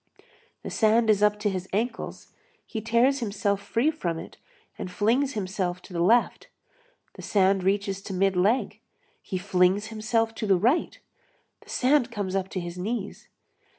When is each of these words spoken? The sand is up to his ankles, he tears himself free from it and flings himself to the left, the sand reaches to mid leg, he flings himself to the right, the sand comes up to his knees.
The 0.63 0.71
sand 0.71 1.11
is 1.11 1.21
up 1.21 1.37
to 1.41 1.49
his 1.51 1.69
ankles, 1.71 2.33
he 2.65 2.81
tears 2.81 3.19
himself 3.19 3.61
free 3.61 3.91
from 3.91 4.17
it 4.17 4.37
and 4.75 4.89
flings 4.89 5.33
himself 5.33 5.79
to 5.83 5.93
the 5.93 6.01
left, 6.01 6.47
the 7.13 7.21
sand 7.21 7.63
reaches 7.63 8.01
to 8.05 8.13
mid 8.15 8.35
leg, 8.35 8.79
he 9.21 9.37
flings 9.37 9.85
himself 9.93 10.33
to 10.33 10.47
the 10.47 10.57
right, 10.57 10.97
the 11.61 11.69
sand 11.69 12.09
comes 12.11 12.35
up 12.35 12.49
to 12.49 12.59
his 12.59 12.79
knees. 12.79 13.27